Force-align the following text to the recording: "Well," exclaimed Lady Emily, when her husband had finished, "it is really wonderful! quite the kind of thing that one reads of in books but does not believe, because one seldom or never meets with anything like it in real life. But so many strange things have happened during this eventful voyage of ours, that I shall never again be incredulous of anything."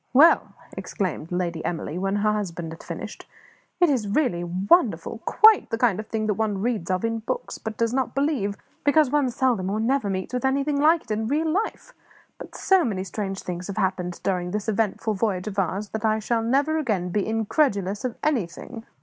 "Well," 0.13 0.53
exclaimed 0.75 1.31
Lady 1.31 1.63
Emily, 1.63 1.99
when 1.99 2.15
her 2.15 2.31
husband 2.33 2.71
had 2.71 2.81
finished, 2.81 3.27
"it 3.79 3.87
is 3.87 4.07
really 4.07 4.43
wonderful! 4.43 5.19
quite 5.25 5.69
the 5.69 5.77
kind 5.77 5.99
of 5.99 6.07
thing 6.07 6.25
that 6.25 6.33
one 6.33 6.59
reads 6.59 6.89
of 6.89 7.05
in 7.05 7.19
books 7.19 7.59
but 7.59 7.77
does 7.77 7.93
not 7.93 8.15
believe, 8.15 8.57
because 8.83 9.11
one 9.11 9.29
seldom 9.29 9.69
or 9.69 9.79
never 9.79 10.09
meets 10.09 10.33
with 10.33 10.43
anything 10.43 10.81
like 10.81 11.03
it 11.03 11.11
in 11.11 11.27
real 11.27 11.51
life. 11.51 11.93
But 12.39 12.55
so 12.55 12.83
many 12.83 13.03
strange 13.03 13.43
things 13.43 13.67
have 13.67 13.77
happened 13.77 14.19
during 14.23 14.49
this 14.49 14.67
eventful 14.67 15.13
voyage 15.13 15.45
of 15.47 15.59
ours, 15.59 15.89
that 15.89 16.03
I 16.03 16.17
shall 16.17 16.41
never 16.41 16.79
again 16.79 17.09
be 17.09 17.27
incredulous 17.27 18.03
of 18.03 18.15
anything." 18.23 18.87